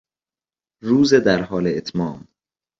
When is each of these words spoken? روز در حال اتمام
روز 0.81 1.13
در 1.13 1.41
حال 1.43 1.67
اتمام 1.67 2.27